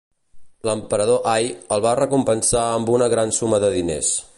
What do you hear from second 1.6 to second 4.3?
el va recompensar amb una gran suma de diners.